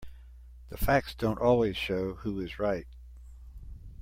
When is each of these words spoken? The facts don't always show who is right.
The 0.69 0.77
facts 0.77 1.13
don't 1.13 1.37
always 1.39 1.77
show 1.77 2.15
who 2.15 2.39
is 2.39 2.57
right. 2.57 2.87